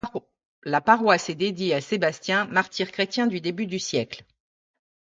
La 0.63 0.81
paroisse 0.81 1.29
est 1.29 1.35
dédiée 1.35 1.75
à 1.75 1.79
Sébastien, 1.79 2.45
martyr 2.45 2.91
chrétien 2.91 3.27
du 3.27 3.39
début 3.39 3.67
du 3.67 3.77
siècle. 3.77 4.23